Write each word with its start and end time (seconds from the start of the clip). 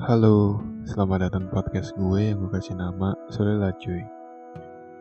Halo, 0.00 0.56
selamat 0.88 1.28
datang 1.28 1.52
podcast 1.52 1.92
gue 1.92 2.32
yang 2.32 2.40
gue 2.40 2.48
kasih 2.56 2.72
nama 2.72 3.12
lah 3.36 3.72
cuy. 3.76 4.00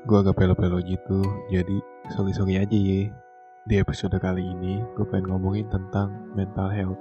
Gue 0.03 0.17
agak 0.19 0.35
pelo-pelo 0.35 0.83
gitu, 0.83 1.23
jadi 1.47 1.79
sorry-sorry 2.11 2.59
aja 2.59 2.75
ya. 2.75 3.07
Di 3.63 3.79
episode 3.79 4.19
kali 4.19 4.43
ini, 4.43 4.83
gue 4.99 5.07
pengen 5.07 5.31
ngomongin 5.31 5.71
tentang 5.71 6.11
mental 6.35 6.67
health. 6.67 6.99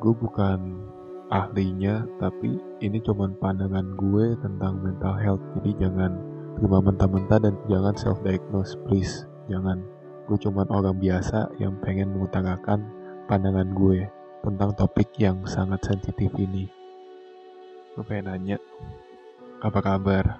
Gue 0.00 0.16
bukan 0.16 0.80
ahlinya, 1.28 2.08
tapi 2.16 2.56
ini 2.80 3.04
cuman 3.04 3.36
pandangan 3.36 3.84
gue 4.00 4.32
tentang 4.40 4.80
mental 4.80 5.20
health. 5.20 5.44
Jadi 5.60 5.84
jangan 5.84 6.16
terima 6.56 6.80
mentah-mentah 6.80 7.36
dan 7.36 7.52
jangan 7.68 7.92
self-diagnose, 8.00 8.80
please. 8.88 9.28
Jangan, 9.52 9.84
gue 10.24 10.40
cuman 10.40 10.72
orang 10.72 10.96
biasa 10.96 11.52
yang 11.60 11.76
pengen 11.84 12.16
mengutarakan 12.16 12.80
pandangan 13.28 13.76
gue 13.76 14.08
tentang 14.40 14.72
topik 14.72 15.12
yang 15.20 15.44
sangat 15.44 15.84
sensitif 15.84 16.32
ini 16.40 16.75
gue 17.96 18.04
pengen 18.04 18.28
nanya? 18.28 18.60
Apa 19.64 19.80
kabar? 19.80 20.36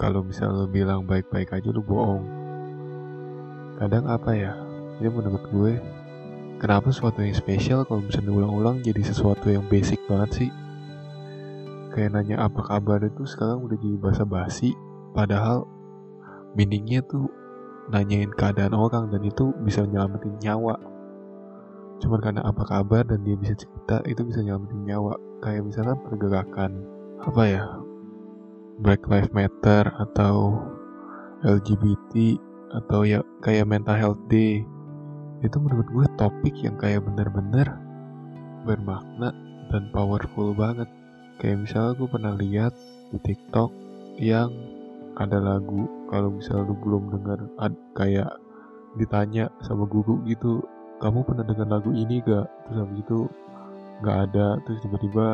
Kalau 0.00 0.24
misal 0.24 0.56
lo 0.56 0.64
bilang 0.64 1.04
baik-baik 1.04 1.52
aja 1.52 1.68
lo 1.68 1.84
bohong. 1.84 2.24
Kadang 3.76 4.08
apa 4.08 4.32
ya? 4.32 4.56
Ini 4.96 5.12
menurut 5.12 5.44
gue 5.52 5.76
kenapa 6.56 6.88
sesuatu 6.88 7.20
yang 7.20 7.36
spesial 7.36 7.84
kalau 7.84 8.00
misalnya 8.00 8.32
ulang-ulang 8.32 8.80
jadi 8.80 9.04
sesuatu 9.04 9.52
yang 9.52 9.68
basic 9.68 10.00
banget 10.08 10.30
sih? 10.40 10.50
Kayak 11.92 12.16
nanya 12.16 12.48
apa 12.48 12.64
kabar 12.64 13.04
itu 13.04 13.28
sekarang 13.28 13.68
udah 13.68 13.76
jadi 13.76 13.96
bahasa 14.00 14.24
basi 14.24 14.72
padahal 15.12 15.68
meaningnya 16.56 17.04
tuh 17.04 17.28
nanyain 17.92 18.32
keadaan 18.32 18.72
orang 18.72 19.12
dan 19.12 19.20
itu 19.20 19.52
bisa 19.60 19.84
nyelamatin 19.84 20.40
nyawa 20.40 20.80
cuman 21.98 22.20
karena 22.22 22.42
apa 22.46 22.62
kabar 22.64 23.02
dan 23.06 23.22
dia 23.26 23.34
bisa 23.34 23.54
cerita 23.58 24.02
itu 24.06 24.22
bisa 24.22 24.42
nyelamatin 24.42 24.82
nyawa. 24.86 25.14
Kayak 25.42 25.62
misalnya 25.70 25.96
pergerakan 26.02 26.72
apa 27.22 27.42
ya 27.46 27.64
Black 28.78 29.06
Lives 29.10 29.34
Matter 29.34 29.90
atau 29.98 30.62
LGBT 31.42 32.38
atau 32.82 33.02
ya 33.06 33.22
kayak 33.42 33.66
mental 33.66 33.98
health 33.98 34.22
day. 34.30 34.62
Itu 35.42 35.62
menurut 35.62 35.86
gue 35.90 36.06
topik 36.18 36.54
yang 36.62 36.74
kayak 36.78 37.06
bener-bener 37.06 37.66
bermakna 38.66 39.30
dan 39.70 39.90
powerful 39.94 40.54
banget. 40.54 40.90
Kayak 41.38 41.66
misalnya 41.66 41.92
gue 41.94 42.08
pernah 42.10 42.34
lihat 42.34 42.74
di 43.14 43.18
TikTok 43.22 43.70
yang 44.18 44.50
ada 45.18 45.38
lagu 45.38 45.86
kalau 46.10 46.34
misalnya 46.34 46.70
lu 46.70 46.74
belum 46.78 47.02
dengar 47.14 47.38
kayak 47.94 48.30
ditanya 48.98 49.50
sama 49.62 49.86
guru 49.86 50.22
gitu 50.26 50.62
kamu 50.98 51.22
pernah 51.22 51.44
dengar 51.46 51.68
lagu 51.78 51.90
ini 51.94 52.18
gak 52.22 52.46
terus 52.66 52.78
habis 52.82 52.98
itu 53.02 53.18
nggak 54.02 54.18
ada. 54.30 54.46
Terus 54.66 54.78
tiba-tiba 54.82 55.26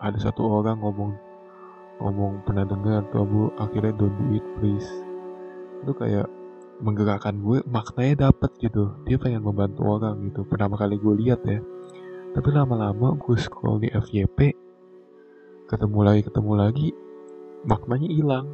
ada 0.00 0.18
satu 0.20 0.42
orang 0.44 0.80
ngomong 0.80 1.12
ngomong 2.02 2.42
pernah 2.44 2.64
dengar 2.66 3.04
tuh 3.12 3.24
abu? 3.24 3.42
Akhirnya 3.60 3.92
don't 3.96 4.14
do 4.16 4.24
it 4.36 4.44
please. 4.60 4.88
Itu 5.84 5.92
kayak 5.96 6.28
menggerakkan 6.82 7.38
gue 7.40 7.62
maknanya 7.68 8.28
dapet 8.30 8.50
gitu. 8.58 8.92
Dia 9.06 9.16
pengen 9.20 9.44
membantu 9.44 9.86
orang 9.86 10.18
gitu. 10.28 10.42
Pertama 10.48 10.74
kali 10.76 10.98
gue 10.98 11.14
lihat 11.24 11.40
ya. 11.46 11.60
Tapi 12.32 12.48
lama-lama 12.48 13.12
gue 13.16 13.36
scroll 13.36 13.84
di 13.84 13.92
FYP 13.92 14.56
ketemu 15.68 16.04
lagi 16.04 16.20
ketemu 16.28 16.52
lagi 16.52 16.88
maknanya 17.64 18.08
hilang. 18.08 18.46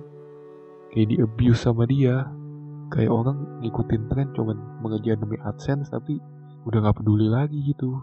Kayak 0.95 1.09
di 1.15 1.17
abuse 1.23 1.61
sama 1.63 1.85
dia. 1.87 2.27
Kayak 2.89 3.13
orang 3.13 3.61
ngikutin 3.61 4.03
tren 4.09 4.29
cuman 4.33 4.57
mengejar 4.81 5.21
demi 5.21 5.37
AdSense 5.45 5.93
tapi 5.93 6.17
udah 6.67 6.79
gak 6.89 6.99
peduli 7.03 7.29
lagi 7.31 7.59
gitu. 7.71 8.03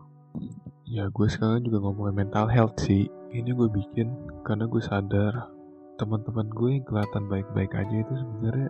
Ya 0.86 1.10
gue 1.10 1.28
sekarang 1.28 1.66
juga 1.66 1.82
ngomongin 1.82 2.28
mental 2.28 2.46
health 2.48 2.78
sih. 2.80 3.10
Ini 3.34 3.52
gue 3.52 3.68
bikin 3.68 4.08
karena 4.46 4.70
gue 4.70 4.80
sadar 4.80 5.50
teman-teman 5.96 6.48
gue 6.52 6.70
yang 6.80 6.86
kelihatan 6.86 7.24
baik-baik 7.32 7.72
aja 7.72 7.96
itu 8.04 8.14
sebenarnya 8.16 8.70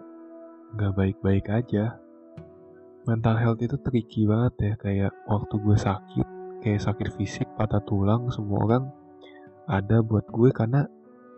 nggak 0.78 0.94
baik-baik 0.96 1.46
aja. 1.50 1.98
Mental 3.06 3.36
health 3.38 3.62
itu 3.62 3.78
tricky 3.82 4.26
banget 4.26 4.54
ya 4.58 4.74
kayak 4.82 5.12
waktu 5.30 5.56
gue 5.62 5.78
sakit 5.78 6.28
kayak 6.66 6.82
sakit 6.82 7.08
fisik 7.14 7.46
patah 7.54 7.82
tulang 7.86 8.26
semua 8.34 8.66
orang 8.66 8.84
ada 9.70 10.02
buat 10.02 10.26
gue 10.30 10.50
karena 10.50 10.90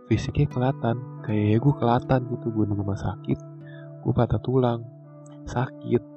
fisiknya 0.08 0.48
kelihatan. 0.48 0.96
Kayak 1.24 1.46
ya 1.52 1.58
gue 1.60 1.74
kelihatan 1.76 2.22
gitu 2.32 2.48
gue 2.54 2.66
di 2.68 2.74
rumah 2.76 3.00
sakit 3.00 3.40
gue 4.08 4.14
patah 4.16 4.40
tulang 4.40 4.88
sakit 5.44 6.17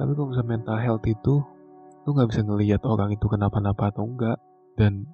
tapi 0.00 0.16
kalau 0.16 0.32
misalnya 0.32 0.56
mental 0.56 0.78
health 0.80 1.04
itu 1.04 1.44
lu 2.08 2.16
nggak 2.16 2.32
bisa 2.32 2.40
ngelihat 2.40 2.80
orang 2.88 3.12
itu 3.12 3.28
kenapa-napa 3.28 3.92
atau 3.92 4.08
enggak 4.08 4.40
dan 4.80 5.04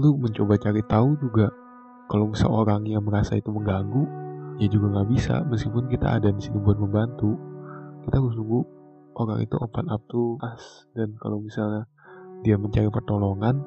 lu 0.00 0.16
mencoba 0.16 0.56
cari 0.56 0.80
tahu 0.88 1.12
juga 1.20 1.52
kalau 2.08 2.32
misalnya 2.32 2.56
orang 2.56 2.80
yang 2.88 3.04
merasa 3.04 3.36
itu 3.36 3.52
mengganggu 3.52 4.02
ya 4.56 4.66
juga 4.66 4.86
nggak 4.96 5.08
bisa. 5.12 5.44
Meskipun 5.46 5.86
kita 5.86 6.18
ada 6.20 6.32
di 6.32 6.40
sini 6.40 6.58
buat 6.58 6.80
membantu 6.80 7.36
kita 8.08 8.16
harus 8.16 8.34
nunggu 8.34 8.60
orang 9.20 9.44
itu 9.44 9.54
open 9.60 9.86
up 9.92 10.02
to 10.08 10.40
us. 10.40 10.88
Dan 10.96 11.14
kalau 11.20 11.38
misalnya 11.38 11.84
dia 12.40 12.56
mencari 12.56 12.88
pertolongan 12.88 13.60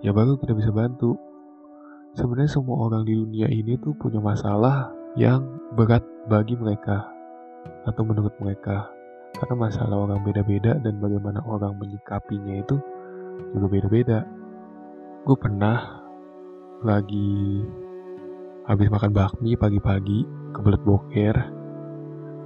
ya 0.00 0.14
baru 0.14 0.38
kita 0.38 0.54
bisa 0.54 0.70
bantu. 0.70 1.18
Sebenarnya 2.14 2.50
semua 2.50 2.90
orang 2.90 3.06
di 3.06 3.14
dunia 3.14 3.46
ini 3.46 3.78
tuh 3.78 3.94
punya 3.94 4.18
masalah 4.18 4.90
yang 5.14 5.46
berat 5.78 6.02
bagi 6.26 6.58
mereka 6.58 7.06
atau 7.86 8.02
menurut 8.02 8.34
mereka 8.42 8.90
karena 9.38 9.54
masalah 9.54 9.96
orang 10.08 10.20
beda-beda 10.26 10.80
dan 10.82 10.98
bagaimana 10.98 11.38
orang 11.46 11.78
menyikapinya 11.78 12.60
itu 12.60 12.76
juga 13.54 13.66
beda-beda. 13.70 14.26
Gue 15.24 15.36
pernah 15.36 16.02
lagi 16.80 17.60
habis 18.64 18.88
makan 18.88 19.12
bakmi 19.12 19.52
pagi-pagi 19.54 20.24
kebelet 20.56 20.82
boker 20.82 21.36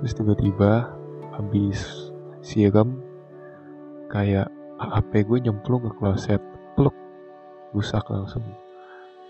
terus 0.00 0.12
tiba-tiba 0.18 0.90
habis 1.38 2.10
siram 2.44 2.98
kayak 4.10 4.50
HP 4.78 5.24
gue 5.26 5.38
nyemplung 5.48 5.86
ke 5.86 5.90
kloset 5.96 6.42
peluk 6.74 6.94
rusak 7.72 8.04
langsung. 8.10 8.42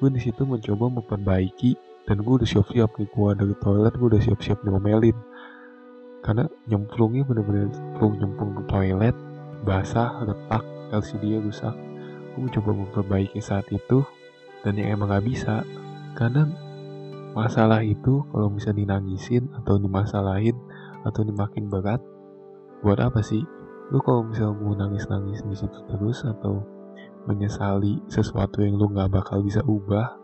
Gue 0.02 0.10
di 0.10 0.18
situ 0.18 0.42
mencoba 0.42 1.00
memperbaiki 1.00 1.76
dan 2.04 2.20
gue 2.20 2.34
udah 2.36 2.48
siap-siap 2.48 2.90
nih 3.00 3.08
gue 3.08 3.30
dari 3.36 3.54
toilet 3.64 3.94
gue 3.96 4.08
udah 4.12 4.22
siap-siap 4.22 4.60
ngomelin 4.64 5.16
karena 6.24 6.48
nyemplungnya 6.64 7.28
bener-bener 7.28 7.68
nyemplung 7.68 8.16
nyemplung 8.16 8.52
ke 8.56 8.62
toilet 8.64 9.16
basah 9.68 10.24
retak 10.24 10.64
LCD 10.88 11.36
nya 11.36 11.40
rusak. 11.44 11.76
Gue 12.34 12.48
coba 12.48 12.70
memperbaiki 12.72 13.38
saat 13.44 13.68
itu 13.68 14.00
dan 14.64 14.80
yang 14.80 14.96
emang 14.96 15.12
gak 15.12 15.26
bisa 15.28 15.62
kadang 16.16 16.56
masalah 17.36 17.84
itu 17.84 18.24
kalau 18.32 18.48
bisa 18.48 18.72
dinangisin 18.72 19.52
atau 19.52 19.76
dimasalahin 19.76 20.56
atau 21.04 21.20
dimakin 21.20 21.68
berat 21.68 22.00
buat 22.80 22.96
apa 22.98 23.20
sih? 23.20 23.44
Lu 23.92 24.00
kalau 24.00 24.24
misalnya 24.24 24.56
mau 24.56 24.72
nangis-nangis 24.72 25.44
di 25.44 25.56
situ 25.60 25.78
terus 25.92 26.24
atau 26.24 26.64
menyesali 27.28 28.00
sesuatu 28.08 28.64
yang 28.64 28.80
lu 28.80 28.88
nggak 28.92 29.12
bakal 29.12 29.44
bisa 29.44 29.60
ubah 29.60 30.16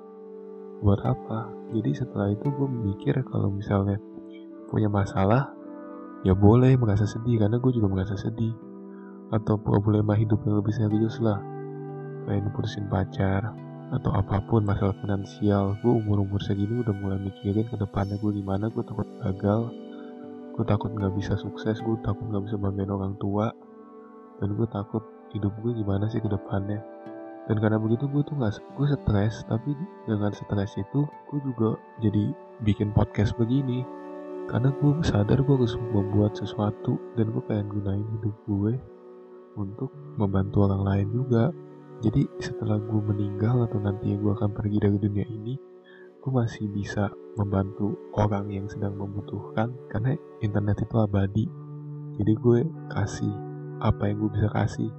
buat 0.81 1.00
apa? 1.05 1.53
Jadi 1.77 1.93
setelah 1.93 2.33
itu 2.33 2.49
gue 2.49 2.69
mikir 2.69 3.21
kalau 3.28 3.53
misalnya 3.53 4.00
punya 4.72 4.89
masalah 4.89 5.59
ya 6.20 6.36
boleh 6.36 6.76
merasa 6.76 7.08
sedih 7.08 7.41
karena 7.41 7.56
gue 7.56 7.72
juga 7.72 7.88
merasa 7.88 8.14
sedih. 8.16 8.53
Atau 9.31 9.62
problema 9.62 10.19
hidup 10.19 10.42
yang 10.42 10.58
lebih 10.58 10.75
serius 10.75 11.22
lah. 11.22 11.38
Kayak 12.26 12.50
diputusin 12.50 12.91
pacar 12.91 13.54
atau 13.91 14.10
apa 14.14 14.42
pun 14.47 14.66
masalah 14.66 14.94
finansial. 14.98 15.78
Gue 15.82 15.92
umur 16.03 16.22
umur 16.26 16.42
segini 16.42 16.82
udah 16.82 16.94
mulai 16.94 17.19
mikirin 17.19 17.66
ke 17.66 17.76
depannya 17.78 18.19
gue 18.19 18.32
gimana 18.34 18.69
gue 18.69 18.82
takut 18.82 19.06
gagal. 19.22 19.70
Gue 20.59 20.64
takut 20.66 20.91
nggak 20.92 21.14
bisa 21.14 21.38
sukses 21.38 21.78
gue 21.78 21.97
takut 22.03 22.26
nggak 22.26 22.50
bisa 22.50 22.56
banggain 22.59 22.91
orang 22.91 23.14
tua. 23.22 23.54
Dan 24.42 24.59
gue 24.59 24.66
takut 24.69 25.03
hidup 25.30 25.54
gue 25.62 25.72
gimana 25.78 26.10
sih 26.10 26.18
ke 26.18 26.27
depannya. 26.27 26.83
Dan 27.47 27.59
karena 27.62 27.78
begitu 27.78 28.10
gue 28.10 28.22
tuh 28.27 28.34
nggak 28.34 28.59
gue 28.77 28.86
stres. 28.98 29.47
Tapi 29.47 29.78
dengan 30.10 30.34
stres 30.34 30.74
itu 30.74 31.06
gue 31.06 31.41
juga 31.47 31.78
jadi 32.03 32.34
bikin 32.66 32.91
podcast 32.92 33.33
begini 33.39 33.86
karena 34.50 34.74
gue 34.74 34.98
sadar 35.06 35.38
gue 35.47 35.54
harus 35.54 35.78
membuat 35.78 36.34
sesuatu 36.34 36.98
dan 37.14 37.30
gue 37.30 37.42
pengen 37.47 37.70
gunain 37.70 38.02
hidup 38.18 38.34
gue 38.50 38.74
untuk 39.54 39.94
membantu 40.18 40.66
orang 40.66 40.82
lain 40.82 41.08
juga. 41.14 41.54
Jadi 42.02 42.26
setelah 42.42 42.82
gue 42.82 43.00
meninggal 43.14 43.70
atau 43.70 43.78
nanti 43.78 44.10
gue 44.10 44.32
akan 44.34 44.50
pergi 44.50 44.82
dari 44.82 44.98
dunia 44.98 45.22
ini 45.30 45.54
gue 46.20 46.32
masih 46.34 46.68
bisa 46.68 47.08
membantu 47.38 47.97
orang 48.12 48.52
yang 48.52 48.66
sedang 48.68 48.92
membutuhkan 48.98 49.70
karena 49.86 50.18
internet 50.42 50.82
itu 50.82 50.97
abadi. 50.98 51.47
Jadi 52.18 52.32
gue 52.34 52.58
kasih 52.91 53.32
apa 53.78 54.10
yang 54.10 54.18
gue 54.18 54.30
bisa 54.34 54.48
kasih. 54.50 54.91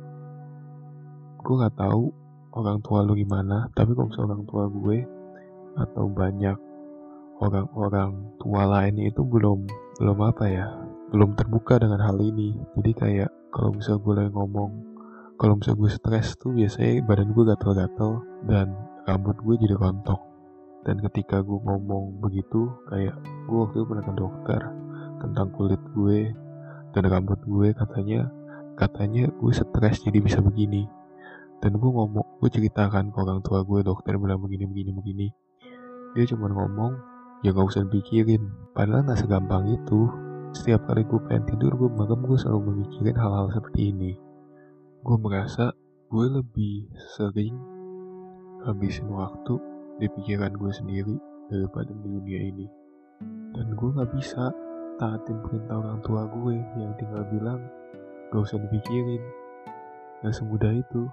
Gue 1.44 1.56
nggak 1.60 1.76
tahu 1.76 2.10
orang 2.56 2.80
tua 2.80 3.04
lu 3.04 3.20
gimana 3.20 3.68
tapi 3.76 3.92
kalau 3.92 4.08
misalnya 4.08 4.28
orang 4.32 4.46
tua 4.48 4.66
gue 4.72 4.98
atau 5.76 6.06
banyak 6.08 6.58
orang-orang 7.42 8.38
tua 8.38 8.70
lainnya 8.70 9.10
itu 9.10 9.26
belum 9.26 9.66
belum 9.98 10.18
apa 10.22 10.46
ya 10.46 10.70
belum 11.12 11.36
terbuka 11.36 11.82
dengan 11.82 12.00
hal 12.00 12.16
ini. 12.22 12.56
Jadi 12.80 12.92
kayak 12.96 13.30
kalau 13.52 13.76
misal 13.76 14.00
gue 14.00 14.14
lagi 14.16 14.32
ngomong 14.32 14.72
kalau 15.36 15.58
misal 15.58 15.76
gue 15.76 15.90
stres 15.92 16.38
tuh 16.38 16.54
biasanya 16.56 17.04
badan 17.04 17.34
gue 17.34 17.44
gatel-gatel 17.50 18.12
dan 18.48 18.72
rambut 19.10 19.36
gue 19.42 19.56
jadi 19.60 19.76
rontok. 19.76 20.22
Dan 20.86 21.02
ketika 21.04 21.44
gue 21.44 21.60
ngomong 21.62 22.22
begitu 22.24 22.70
kayak 22.88 23.18
gue 23.50 23.58
waktu 23.58 23.76
itu 23.82 23.86
pernah 23.86 24.06
ke 24.06 24.14
dokter 24.16 24.62
tentang 25.22 25.48
kulit 25.54 25.82
gue 25.94 26.34
dan 26.96 27.04
rambut 27.06 27.38
gue 27.46 27.68
katanya 27.76 28.30
katanya 28.80 29.30
gue 29.30 29.52
stres 29.52 30.06
jadi 30.06 30.18
bisa 30.24 30.40
begini. 30.40 30.88
Dan 31.62 31.78
gue 31.78 31.92
ngomong 31.92 32.40
gue 32.40 32.50
ceritakan 32.50 33.12
ke 33.14 33.18
orang 33.20 33.44
tua 33.44 33.68
gue 33.68 33.84
dokter 33.84 34.16
bilang 34.16 34.40
begini 34.40 34.66
begini 34.66 34.92
begini. 34.96 35.28
Dia 36.16 36.26
cuma 36.32 36.50
ngomong 36.50 37.11
ya 37.42 37.50
gak 37.54 37.70
usah 37.74 37.86
dipikirin. 37.90 38.50
Padahal 38.74 39.06
gak 39.06 39.20
segampang 39.22 39.66
itu. 39.74 40.10
Setiap 40.52 40.84
kali 40.84 41.08
gue 41.08 41.20
pengen 41.26 41.48
tidur 41.48 41.74
gue 41.80 41.90
malam 41.96 42.22
gue 42.28 42.38
selalu 42.38 42.76
memikirin 42.76 43.18
hal-hal 43.18 43.48
seperti 43.50 43.96
ini. 43.96 44.12
Gue 45.02 45.18
merasa 45.18 45.74
gue 46.12 46.26
lebih 46.28 46.92
sering 47.18 47.56
habisin 48.68 49.10
waktu 49.10 49.58
di 49.98 50.12
pikiran 50.12 50.54
gue 50.54 50.72
sendiri 50.76 51.16
daripada 51.50 51.90
di 51.90 52.08
dunia 52.08 52.40
ini. 52.52 52.68
Dan 53.58 53.74
gue 53.74 53.90
gak 53.96 54.12
bisa 54.14 54.54
taatin 55.02 55.42
perintah 55.42 55.82
orang 55.82 56.00
tua 56.06 56.30
gue 56.30 56.62
yang 56.78 56.94
tinggal 57.02 57.26
bilang 57.32 57.60
gak 58.30 58.44
usah 58.44 58.62
dipikirin. 58.62 59.24
Gak 60.22 60.36
semudah 60.38 60.78
itu. 60.78 61.10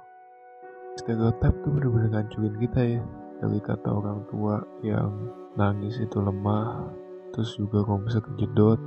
Stereotip 0.98 1.54
tuh 1.62 1.70
bener-bener 1.72 2.10
ngancurin 2.10 2.58
kita 2.58 2.80
ya 2.98 3.02
dari 3.38 3.58
kata 3.62 3.88
orang 3.90 4.26
tua 4.30 4.62
yang 4.82 5.30
nangis 5.54 5.98
itu 6.02 6.18
lemah 6.18 6.90
terus 7.30 7.54
juga 7.54 7.86
kalau 7.86 8.02
bisa 8.02 8.18
kejedot 8.18 8.80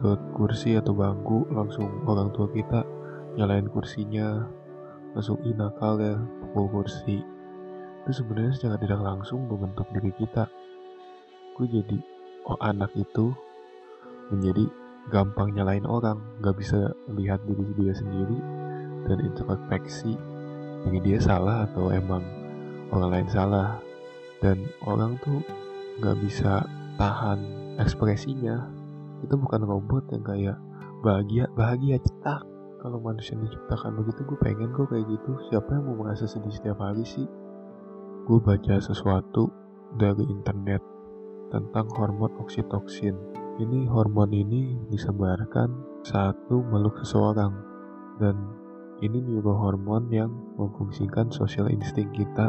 ke 0.00 0.10
kursi 0.32 0.78
atau 0.78 0.96
bangku 0.96 1.44
langsung 1.52 1.90
orang 2.08 2.32
tua 2.32 2.48
kita 2.50 2.86
nyalain 3.36 3.68
kursinya 3.68 4.46
langsung 5.14 5.38
inakal 5.42 5.98
ya 5.98 6.16
pukul 6.40 6.82
kursi. 6.82 7.22
Itu 8.02 8.10
sebenarnya 8.10 8.52
secara 8.56 8.76
tidak 8.80 9.00
langsung 9.02 9.44
membentuk 9.44 9.86
diri 9.92 10.14
kita. 10.16 10.48
Gue 11.58 11.66
jadi 11.68 11.98
oh 12.48 12.56
anak 12.62 12.94
itu 12.96 13.34
menjadi 14.32 14.64
gampang 15.10 15.52
nyalain 15.52 15.84
orang 15.84 16.22
gak 16.40 16.56
bisa 16.56 16.94
lihat 17.10 17.42
diri 17.44 17.66
dia 17.76 17.92
sendiri 17.92 18.38
dan 19.10 19.18
introspeksi 19.26 20.14
ini 20.86 20.98
dia 21.02 21.18
salah 21.18 21.66
atau 21.66 21.90
emang 21.90 22.22
orang 22.94 23.10
lain 23.10 23.28
salah. 23.30 23.78
Dan 24.40 24.64
orang 24.88 25.20
tuh 25.20 25.44
gak 26.00 26.16
bisa 26.22 26.64
tahan 26.96 27.40
ekspresinya. 27.76 28.68
Itu 29.20 29.36
bukan 29.36 29.64
robot 29.64 30.08
yang 30.12 30.24
kayak 30.24 30.56
bahagia 31.04 31.48
bahagia 31.56 32.00
cetak. 32.00 32.44
Kalau 32.80 32.96
manusia 32.96 33.36
diciptakan 33.36 34.00
begitu 34.00 34.24
gue 34.24 34.38
pengen 34.40 34.72
gue 34.72 34.88
kayak 34.88 35.04
gitu. 35.04 35.36
Siapa 35.52 35.68
yang 35.76 35.84
mau 35.84 36.00
merasa 36.00 36.24
sedih 36.24 36.52
setiap 36.52 36.80
hari 36.80 37.04
sih? 37.04 37.28
Gue 38.24 38.40
baca 38.40 38.80
sesuatu 38.80 39.52
dari 40.00 40.24
internet 40.24 40.80
tentang 41.52 41.92
hormon 41.92 42.32
oksitoksin. 42.40 43.12
Ini 43.60 43.84
hormon 43.92 44.32
ini 44.32 44.80
disebarkan 44.88 46.00
saat 46.00 46.32
lu 46.48 46.64
meluk 46.64 46.96
seseorang. 47.04 47.52
Dan 48.16 48.36
ini 49.04 49.20
neurohormon 49.20 50.08
yang 50.08 50.32
memfungsikan 50.56 51.28
sosial 51.28 51.68
insting 51.68 52.08
kita 52.16 52.48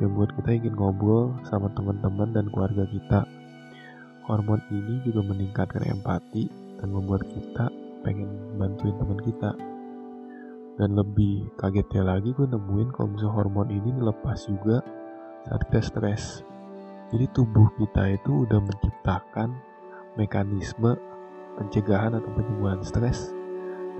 yang 0.00 0.16
buat 0.16 0.32
kita 0.40 0.56
ingin 0.56 0.74
ngobrol 0.74 1.36
sama 1.44 1.68
teman-teman 1.76 2.32
dan 2.32 2.48
keluarga 2.48 2.88
kita. 2.88 3.20
Hormon 4.24 4.60
ini 4.72 5.04
juga 5.04 5.20
meningkatkan 5.28 5.84
empati 5.84 6.48
dan 6.80 6.88
membuat 6.88 7.28
kita 7.28 7.68
pengen 8.00 8.56
bantuin 8.56 8.96
teman 8.96 9.20
kita. 9.20 9.52
Dan 10.80 10.96
lebih 10.96 11.52
kagetnya 11.60 12.16
lagi 12.16 12.32
gue 12.32 12.48
nemuin 12.48 12.88
kalau 12.96 13.12
misalnya 13.12 13.36
hormon 13.36 13.68
ini 13.68 13.92
dilepas 13.92 14.48
juga 14.48 14.80
saat 15.44 15.60
kita 15.68 15.80
stres. 15.84 16.24
Jadi 17.12 17.28
tubuh 17.36 17.68
kita 17.76 18.16
itu 18.16 18.48
udah 18.48 18.60
menciptakan 18.64 19.52
mekanisme 20.16 20.96
pencegahan 21.60 22.16
atau 22.16 22.30
penyembuhan 22.32 22.80
stres 22.80 23.36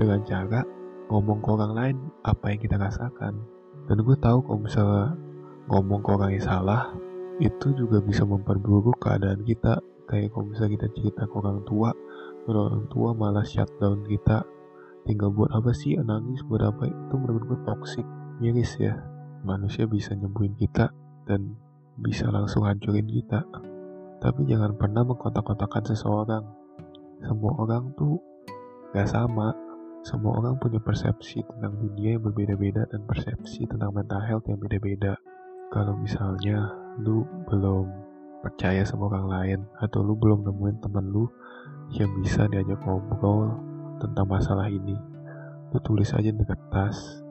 dengan 0.01 0.25
cara 0.25 0.65
ngomong 1.13 1.45
ke 1.45 1.49
orang 1.53 1.73
lain 1.77 1.97
apa 2.25 2.55
yang 2.55 2.61
kita 2.65 2.81
rasakan. 2.81 3.37
Dan 3.85 3.97
gue 4.01 4.17
tahu 4.17 4.39
kalau 4.47 4.61
misalnya 4.63 5.19
ngomong 5.71 6.03
ke 6.03 6.11
orang 6.11 6.31
yang 6.35 6.45
salah 6.45 6.91
itu 7.39 7.73
juga 7.73 8.03
bisa 8.03 8.27
memperburuk 8.27 8.99
keadaan 9.01 9.41
kita. 9.47 9.79
Kayak 10.11 10.35
kalau 10.35 10.51
misalnya 10.51 10.73
kita 10.83 10.89
cerita 10.99 11.23
ke 11.31 11.35
orang 11.39 11.63
tua 11.63 11.95
orang 12.51 12.91
tua 12.91 13.15
malah 13.15 13.47
shutdown 13.47 14.03
kita. 14.11 14.43
Tinggal 15.07 15.31
buat 15.31 15.55
apa 15.55 15.71
sih? 15.71 15.95
Nangis 15.97 16.43
buat 16.43 16.67
apa? 16.67 16.91
Itu 16.91 17.15
menurut 17.15 17.47
gue 17.47 17.59
toxic 17.63 18.05
miris 18.43 18.75
ya. 18.83 18.99
Manusia 19.47 19.87
bisa 19.87 20.13
nyembuhin 20.19 20.59
kita 20.59 20.91
dan 21.25 21.55
bisa 21.97 22.29
langsung 22.29 22.67
hancurin 22.67 23.07
kita. 23.07 23.47
Tapi 24.21 24.45
jangan 24.45 24.77
pernah 24.77 25.07
mengkotak-kotakan 25.07 25.85
seseorang. 25.95 26.45
Semua 27.25 27.53
orang 27.57 27.95
tuh 27.97 28.21
gak 28.93 29.09
sama. 29.09 29.55
Semua 30.05 30.37
orang 30.43 30.57
punya 30.59 30.83
persepsi 30.83 31.45
tentang 31.45 31.77
dunia 31.77 32.17
yang 32.17 32.25
berbeda-beda 32.25 32.89
dan 32.89 33.05
persepsi 33.05 33.69
tentang 33.69 33.93
mental 33.93 34.21
health 34.25 34.49
yang 34.49 34.57
beda-beda 34.61 35.17
kalau 35.71 35.95
misalnya 35.97 36.75
lu 36.99 37.25
belum 37.47 37.87
percaya 38.43 38.83
sama 38.83 39.09
orang 39.09 39.27
lain 39.31 39.61
atau 39.79 40.03
lu 40.03 40.19
belum 40.19 40.43
nemuin 40.45 40.77
temen 40.83 41.07
lu 41.09 41.31
yang 41.95 42.11
bisa 42.21 42.51
diajak 42.51 42.79
ngobrol 42.83 43.55
tentang 44.03 44.27
masalah 44.27 44.67
ini 44.67 44.99
lu 45.71 45.79
tulis 45.87 46.11
aja 46.13 46.31
di 46.31 46.45
kertas 46.45 47.23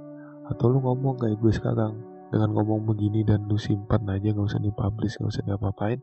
atau 0.50 0.66
lu 0.72 0.82
ngomong 0.82 1.20
kayak 1.20 1.38
gue 1.38 1.52
sekarang 1.54 1.94
dengan 2.30 2.54
ngomong 2.54 2.86
begini 2.86 3.26
dan 3.26 3.46
lu 3.50 3.58
simpan 3.58 4.06
aja 4.10 4.34
gak 4.34 4.48
usah 4.54 4.62
dipublish 4.62 5.18
gak 5.18 5.30
usah 5.30 5.44
diapa-apain 5.46 6.00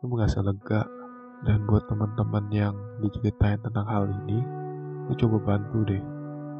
lu 0.00 0.06
merasa 0.08 0.40
lega. 0.40 0.88
Dan 1.40 1.64
buat 1.64 1.88
teman-teman 1.88 2.52
yang 2.52 2.76
diceritain 3.00 3.56
tentang 3.64 3.88
hal 3.88 4.04
ini 4.12 4.44
lu 5.08 5.12
coba 5.16 5.56
bantu 5.56 5.88
deh. 5.88 6.02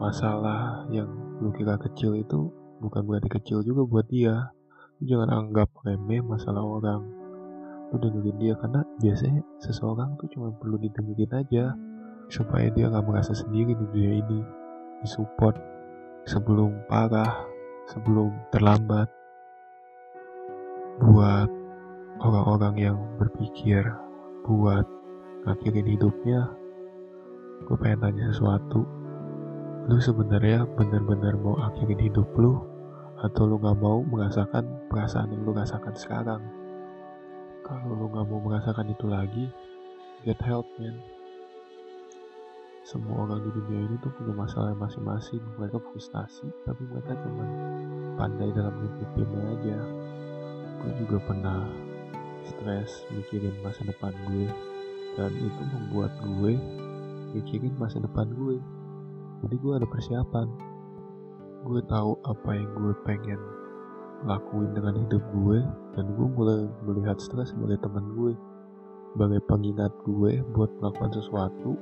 Masalah 0.00 0.88
yang 0.88 1.08
lu 1.36 1.52
kira 1.52 1.76
kecil 1.76 2.16
itu 2.16 2.48
bukan 2.80 3.04
berarti 3.04 3.28
kecil 3.28 3.60
juga 3.60 3.84
buat 3.84 4.08
dia 4.08 4.48
jangan 5.00 5.32
anggap 5.32 5.72
remeh 5.80 6.20
masalah 6.20 6.60
orang. 6.60 7.00
Lu 7.90 7.96
dengerin 7.96 8.36
dia 8.36 8.54
karena 8.60 8.84
biasanya 9.00 9.42
seseorang 9.64 10.14
tuh 10.20 10.28
cuma 10.36 10.52
perlu 10.52 10.76
didengerin 10.76 11.32
aja 11.32 11.64
supaya 12.30 12.68
dia 12.70 12.92
nggak 12.92 13.06
merasa 13.08 13.32
sendiri 13.32 13.72
di 13.72 13.84
dunia 13.90 14.12
ini. 14.20 14.40
Disupport 15.00 15.56
sebelum 16.28 16.84
parah 16.84 17.48
sebelum 17.88 18.30
terlambat. 18.52 19.08
Buat 21.00 21.48
orang-orang 22.20 22.74
yang 22.76 22.98
berpikir 23.16 23.80
buat 24.44 24.84
ngakhirin 25.48 25.96
hidupnya 25.96 26.52
gue 27.64 27.76
pengen 27.80 28.04
tanya 28.04 28.24
sesuatu. 28.32 28.84
Lu 29.88 29.96
sebenarnya 29.96 30.68
bener-bener 30.76 31.40
mau 31.40 31.56
akhirin 31.56 32.00
hidup 32.00 32.28
lu 32.36 32.60
atau 33.20 33.48
lu 33.48 33.56
gak 33.60 33.76
mau 33.80 34.00
merasakan 34.04 34.79
perasaan 34.90 35.30
yang 35.30 35.46
lu 35.46 35.54
rasakan 35.54 35.94
sekarang. 35.94 36.42
Kalau 37.62 37.94
lu 37.94 38.10
gak 38.10 38.26
mau 38.26 38.42
merasakan 38.42 38.90
itu 38.90 39.06
lagi 39.06 39.46
get 40.26 40.42
help 40.42 40.66
man. 40.82 40.98
Semua 42.82 43.22
orang 43.22 43.46
di 43.46 43.54
dunia 43.54 43.86
ini 43.86 43.96
tuh 44.02 44.10
punya 44.18 44.34
masalah 44.34 44.74
masing-masing. 44.74 45.38
Mereka 45.54 45.78
frustasi 45.78 46.50
tapi 46.66 46.82
mereka 46.90 47.14
cuma 47.22 47.46
pandai 48.18 48.50
dalam 48.50 48.74
ngikutinnya 48.82 49.42
aja. 49.54 49.78
Gue 50.82 50.92
juga 51.06 51.22
pernah 51.22 51.70
stres 52.42 53.06
mikirin 53.14 53.54
masa 53.62 53.86
depan 53.86 54.10
gue 54.26 54.50
dan 55.14 55.30
itu 55.38 55.62
membuat 55.70 56.10
gue 56.18 56.58
mikirin 57.38 57.78
masa 57.78 58.02
depan 58.02 58.26
gue. 58.34 58.58
Jadi 59.46 59.54
gue 59.54 59.72
ada 59.78 59.86
persiapan. 59.86 60.50
Gue 61.62 61.78
tahu 61.86 62.18
apa 62.26 62.50
yang 62.58 62.74
gue 62.74 62.94
pengen 63.06 63.59
lakuin 64.28 64.70
dengan 64.76 64.94
hidup 65.00 65.22
gue 65.32 65.58
dan 65.96 66.04
gue 66.12 66.26
mulai 66.28 66.68
melihat 66.84 67.16
stres 67.16 67.56
sebagai 67.56 67.80
teman 67.80 68.04
gue 68.16 68.32
sebagai 69.10 69.42
pengingat 69.50 69.90
gue 70.06 70.38
buat 70.54 70.70
melakukan 70.78 71.10
sesuatu 71.18 71.74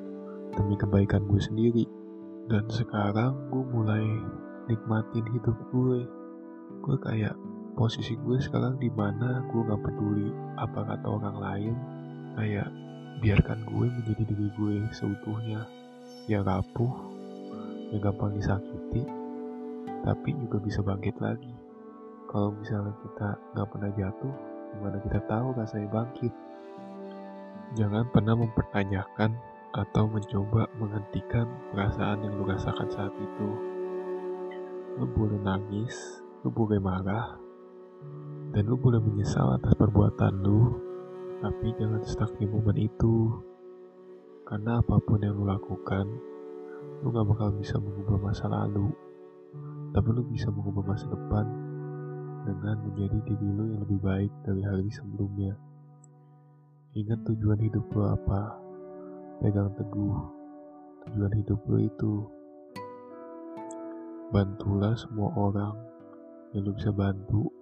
demi 0.56 0.74
kebaikan 0.80 1.28
gue 1.28 1.40
sendiri. 1.40 1.84
Dan 2.48 2.64
sekarang 2.72 3.52
gue 3.52 3.64
mulai 3.68 4.04
nikmatin 4.72 5.26
hidup 5.36 5.56
gue. 5.68 6.08
Gue 6.80 6.96
kayak 7.04 7.36
posisi 7.76 8.16
gue 8.16 8.40
sekarang 8.40 8.80
di 8.80 8.88
mana 8.88 9.44
gue 9.52 9.60
nggak 9.60 9.82
peduli 9.84 10.32
apa 10.56 10.80
kata 10.88 11.06
orang 11.06 11.36
lain. 11.36 11.74
Kayak 12.40 12.72
biarkan 13.20 13.60
gue 13.68 13.86
menjadi 13.92 14.22
diri 14.24 14.48
gue 14.56 14.74
seutuhnya. 14.96 15.68
Yang 16.24 16.48
rapuh 16.48 16.94
yang 17.92 18.00
gampang 18.04 18.36
disakiti 18.36 19.04
tapi 20.04 20.30
juga 20.36 20.60
bisa 20.60 20.84
bangkit 20.84 21.16
lagi 21.20 21.52
kalau 22.28 22.52
misalnya 22.52 22.92
kita 23.00 23.28
nggak 23.56 23.68
pernah 23.72 23.90
jatuh, 23.96 24.34
gimana 24.76 24.96
kita 25.00 25.18
tahu 25.24 25.46
rasanya 25.56 25.88
bangkit? 25.88 26.32
Jangan 27.72 28.04
pernah 28.12 28.36
mempertanyakan 28.36 29.32
atau 29.72 30.04
mencoba 30.08 30.68
menghentikan 30.76 31.48
perasaan 31.72 32.24
yang 32.24 32.36
lu 32.36 32.44
rasakan 32.44 32.88
saat 32.92 33.12
itu. 33.16 33.48
Lu 35.00 35.08
boleh 35.08 35.40
nangis, 35.40 36.20
lu 36.44 36.52
boleh 36.52 36.76
marah, 36.76 37.40
Dan 38.48 38.64
lu 38.64 38.80
boleh 38.80 38.96
menyesal 39.02 39.60
atas 39.60 39.76
perbuatan 39.76 40.40
lu, 40.40 40.72
tapi 41.44 41.68
jangan 41.76 42.00
stuck 42.00 42.32
di 42.40 42.48
momen 42.48 42.80
itu. 42.80 43.28
Karena 44.48 44.80
apa 44.80 44.96
pun 45.04 45.20
yang 45.20 45.36
lu 45.36 45.44
lakukan, 45.44 46.08
lu 47.04 47.12
gak 47.12 47.28
bakal 47.28 47.52
bisa 47.52 47.76
mengubah 47.76 48.32
masa 48.32 48.48
lalu. 48.48 48.88
Tapi 49.92 50.08
lu 50.16 50.24
bisa 50.24 50.48
mengubah 50.48 50.96
masa 50.96 51.12
depan 51.12 51.67
dengan 52.48 52.80
menjadi 52.80 53.18
diri 53.28 53.48
lu 53.52 53.64
yang 53.76 53.80
lebih 53.84 54.00
baik 54.00 54.32
dari 54.40 54.64
hari 54.64 54.88
sebelumnya. 54.88 55.52
Ingat 56.96 57.20
tujuan 57.28 57.60
hidup 57.60 57.84
lu 57.92 58.08
apa. 58.08 58.56
Pegang 59.44 59.68
teguh. 59.76 60.16
Tujuan 61.04 61.32
hidup 61.36 61.60
lu 61.68 61.78
itu. 61.84 62.14
Bantulah 64.32 64.96
semua 64.96 65.28
orang 65.36 65.76
yang 66.56 66.64
lu 66.64 66.72
bisa 66.72 66.88
bantu. 66.88 67.52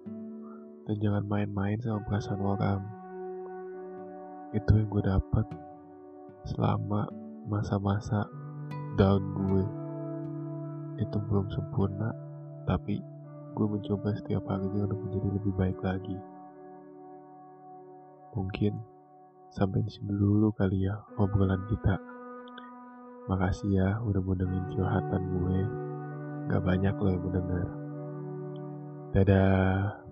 Dan 0.87 0.95
jangan 1.03 1.27
main-main 1.27 1.75
sama 1.83 1.99
perasaan 2.07 2.39
orang. 2.39 2.79
Itu 4.55 4.71
yang 4.71 4.87
gue 4.87 5.03
dapat 5.03 5.45
selama 6.47 7.11
masa-masa 7.51 8.23
down 8.95 9.19
gue. 9.35 9.65
Itu 11.03 11.19
belum 11.27 11.51
sempurna, 11.51 12.15
tapi 12.63 13.16
gue 13.57 13.65
mencoba 13.65 14.13
setiap 14.13 14.45
harinya 14.53 14.85
untuk 14.85 15.01
menjadi 15.09 15.29
lebih 15.33 15.53
baik 15.57 15.79
lagi. 15.81 16.17
Mungkin 18.37 18.77
sampai 19.49 19.81
di 19.81 19.89
sini 19.89 20.13
dulu 20.13 20.53
kali 20.53 20.85
ya 20.85 21.01
obrolan 21.17 21.65
kita. 21.65 21.97
Makasih 23.25 23.69
ya 23.73 23.97
udah 24.05 24.21
mau 24.21 24.37
dengerin 24.37 24.69
curhatan 24.77 25.21
gue. 25.33 25.59
Gak 26.53 26.61
banyak 26.61 26.95
lo 27.01 27.09
yang 27.09 27.23
mendengar. 27.25 27.67
Dadah. 29.17 30.06